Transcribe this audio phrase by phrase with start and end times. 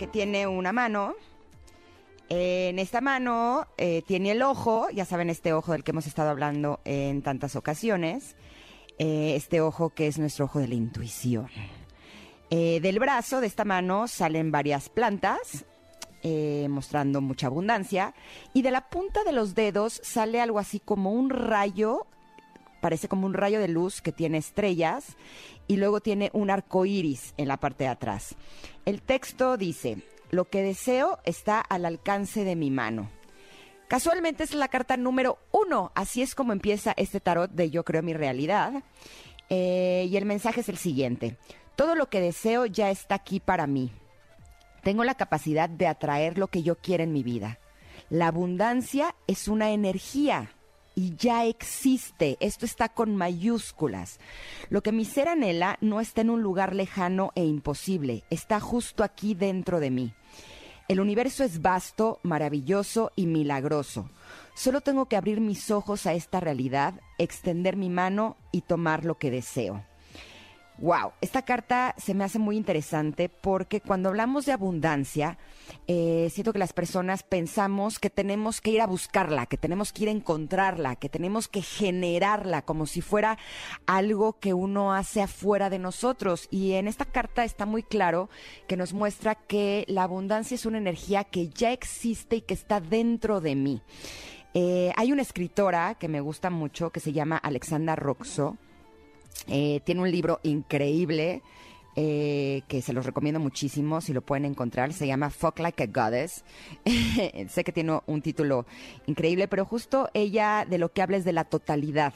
[0.00, 1.14] que tiene una mano.
[2.30, 6.30] En esta mano eh, tiene el ojo, ya saben, este ojo del que hemos estado
[6.30, 8.34] hablando en tantas ocasiones.
[8.98, 11.48] Eh, este ojo que es nuestro ojo de la intuición.
[12.48, 15.66] Eh, del brazo, de esta mano, salen varias plantas,
[16.70, 18.14] mostrando mucha abundancia.
[18.54, 22.06] Y de la punta de los dedos sale algo así como un rayo,
[22.80, 25.16] parece como un rayo de luz que tiene estrellas
[25.68, 28.34] y luego tiene un arco iris en la parte de atrás.
[28.84, 33.10] El texto dice: Lo que deseo está al alcance de mi mano.
[33.88, 38.02] Casualmente es la carta número uno, así es como empieza este tarot de Yo creo
[38.02, 38.84] mi realidad.
[39.48, 41.36] Eh, y el mensaje es el siguiente.
[41.74, 43.90] Todo lo que deseo ya está aquí para mí.
[44.84, 47.58] Tengo la capacidad de atraer lo que yo quiero en mi vida.
[48.10, 50.52] La abundancia es una energía
[51.00, 52.36] y ya existe.
[52.40, 54.20] Esto está con mayúsculas.
[54.68, 59.02] Lo que mi ser anhela no está en un lugar lejano e imposible, está justo
[59.02, 60.12] aquí dentro de mí.
[60.88, 64.10] El universo es vasto, maravilloso y milagroso.
[64.54, 69.16] Solo tengo que abrir mis ojos a esta realidad, extender mi mano y tomar lo
[69.16, 69.82] que deseo.
[70.80, 75.36] Wow, esta carta se me hace muy interesante porque cuando hablamos de abundancia,
[75.86, 80.04] eh, siento que las personas pensamos que tenemos que ir a buscarla, que tenemos que
[80.04, 83.36] ir a encontrarla, que tenemos que generarla como si fuera
[83.84, 86.48] algo que uno hace afuera de nosotros.
[86.50, 88.30] Y en esta carta está muy claro
[88.66, 92.80] que nos muestra que la abundancia es una energía que ya existe y que está
[92.80, 93.82] dentro de mí.
[94.54, 98.56] Eh, hay una escritora que me gusta mucho que se llama Alexandra Roxo
[99.48, 101.42] eh, tiene un libro increíble
[101.96, 104.92] eh, que se los recomiendo muchísimo si lo pueden encontrar.
[104.92, 106.44] Se llama Fuck Like a Goddess.
[107.48, 108.66] sé que tiene un título
[109.06, 112.14] increíble, pero justo ella de lo que habla es de la totalidad.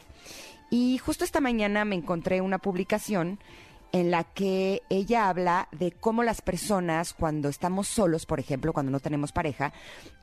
[0.70, 3.38] Y justo esta mañana me encontré una publicación
[3.92, 8.90] en la que ella habla de cómo las personas, cuando estamos solos, por ejemplo, cuando
[8.90, 9.72] no tenemos pareja,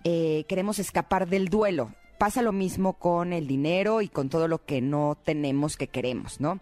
[0.03, 4.63] eh, queremos escapar del duelo pasa lo mismo con el dinero y con todo lo
[4.63, 6.59] que no tenemos que queremos, ¿no?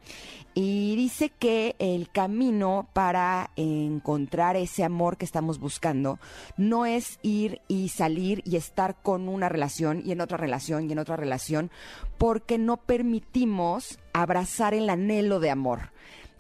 [0.54, 6.18] Y dice que el camino para encontrar ese amor que estamos buscando
[6.56, 10.94] no es ir y salir y estar con una relación y en otra relación y
[10.94, 11.72] en otra relación,
[12.18, 15.92] porque no permitimos abrazar el anhelo de amor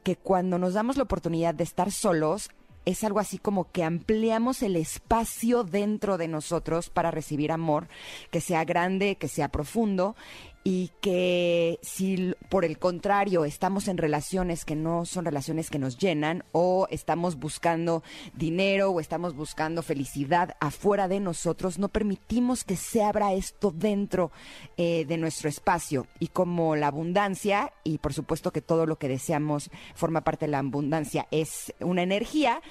[0.01, 2.51] que cuando nos damos la oportunidad de estar solos,
[2.85, 7.87] es algo así como que ampliamos el espacio dentro de nosotros para recibir amor,
[8.31, 10.15] que sea grande, que sea profundo
[10.63, 15.97] y que si por el contrario estamos en relaciones que no son relaciones que nos
[15.97, 18.03] llenan o estamos buscando
[18.33, 24.31] dinero o estamos buscando felicidad afuera de nosotros, no permitimos que se abra esto dentro
[24.77, 26.07] eh, de nuestro espacio.
[26.19, 30.51] Y como la abundancia y por supuesto que todo lo que deseamos forma parte de
[30.51, 32.61] la abundancia es una energía,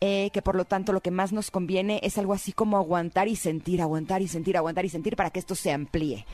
[0.00, 3.28] eh, que por lo tanto lo que más nos conviene es algo así como aguantar
[3.28, 6.24] y sentir, aguantar y sentir, aguantar y sentir para que esto se amplíe.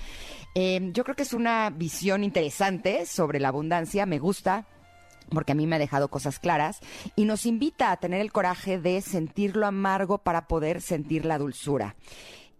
[0.54, 4.66] Eh, yo creo que es una visión interesante sobre la abundancia, me gusta
[5.30, 6.80] porque a mí me ha dejado cosas claras
[7.16, 11.38] y nos invita a tener el coraje de sentir lo amargo para poder sentir la
[11.38, 11.96] dulzura.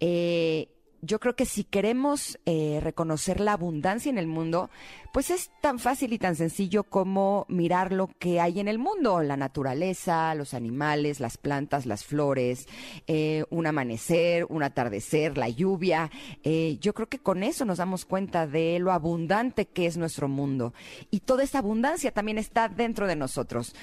[0.01, 0.69] Eh,
[1.05, 4.71] yo creo que si queremos eh, reconocer la abundancia en el mundo,
[5.13, 9.23] pues es tan fácil y tan sencillo como mirar lo que hay en el mundo,
[9.23, 12.67] la naturaleza, los animales, las plantas, las flores,
[13.07, 16.11] eh, un amanecer, un atardecer, la lluvia.
[16.43, 20.29] Eh, yo creo que con eso nos damos cuenta de lo abundante que es nuestro
[20.29, 20.75] mundo.
[21.11, 23.75] Y toda esa abundancia también está dentro de nosotros.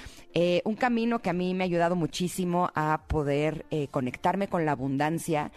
[0.64, 5.52] un camino que a mí me ha ayudado muchísimo a poder conectarme con la abundancia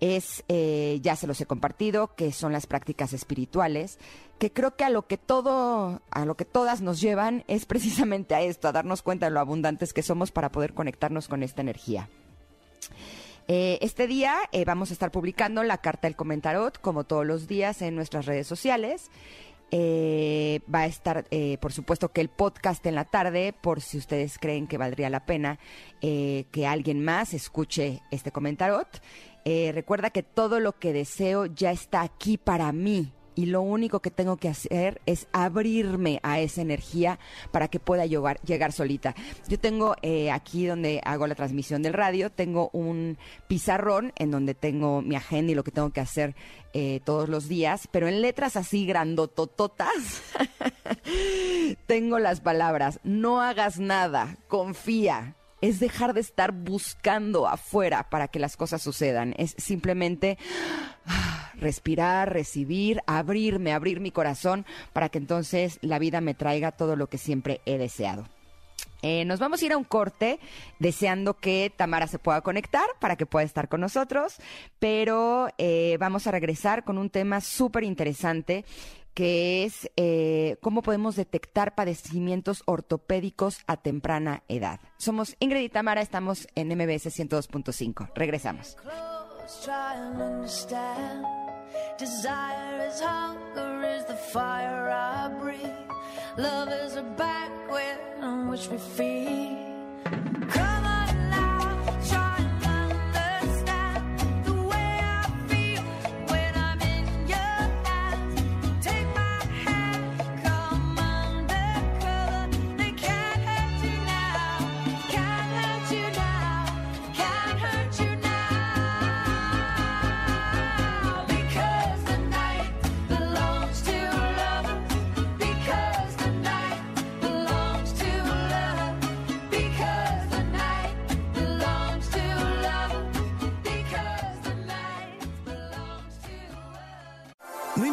[0.00, 3.98] es, eh, ya se los he compartido, que son las prácticas espirituales,
[4.38, 8.34] que creo que a lo que todo, a lo que todas nos llevan es precisamente
[8.34, 11.60] a esto, a darnos cuenta de lo abundantes que somos para poder conectarnos con esta
[11.60, 12.08] energía.
[13.46, 17.46] Eh, este día eh, vamos a estar publicando la carta del comentarot, como todos los
[17.46, 19.10] días, en nuestras redes sociales.
[19.72, 21.26] va a estar,
[21.60, 25.26] por supuesto, que el podcast en la tarde, por si ustedes creen que valdría la
[25.26, 25.60] pena
[26.00, 29.00] que alguien más escuche este comentarot.
[29.44, 34.00] Eh, recuerda que todo lo que deseo ya está aquí para mí y lo único
[34.00, 37.18] que tengo que hacer es abrirme a esa energía
[37.52, 38.38] para que pueda llegar,
[38.72, 39.14] solita.
[39.48, 43.16] Yo tengo eh, aquí donde hago la transmisión del radio, tengo un
[43.48, 46.34] pizarrón en donde tengo mi agenda y lo que tengo que hacer
[46.74, 50.22] eh, todos los días, pero en letras así grandotototas
[51.86, 58.38] tengo las palabras, no hagas nada, confía, es dejar de estar buscando afuera para que
[58.38, 59.34] las cosas sucedan.
[59.38, 60.38] Es simplemente
[61.06, 66.96] ah, respirar, recibir, abrirme, abrir mi corazón para que entonces la vida me traiga todo
[66.96, 68.26] lo que siempre he deseado.
[69.02, 70.38] Eh, nos vamos a ir a un corte
[70.78, 74.36] deseando que Tamara se pueda conectar para que pueda estar con nosotros,
[74.78, 78.64] pero eh, vamos a regresar con un tema súper interesante
[79.14, 84.80] que es eh, cómo podemos detectar padecimientos ortopédicos a temprana edad.
[84.98, 88.12] Somos Ingrid y Tamara, estamos en MBS 102.5.
[88.14, 88.76] Regresamos.
[88.76, 89.20] close,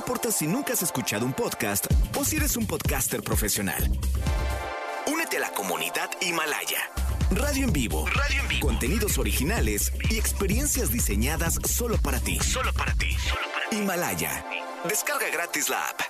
[0.08, 1.86] importa si nunca has escuchado un podcast
[2.18, 3.92] o si eres un podcaster profesional.
[5.06, 6.80] Únete a la comunidad Himalaya.
[7.32, 8.08] Radio en vivo.
[8.16, 8.68] Radio en vivo.
[8.68, 12.40] Contenidos originales y experiencias diseñadas solo para ti.
[12.40, 13.18] Solo para ti.
[13.20, 13.76] Solo para ti.
[13.76, 14.46] Himalaya.
[14.88, 16.07] Descarga gratis la app.